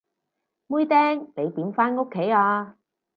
[0.65, 2.75] 妹釘，你點返屋企啊？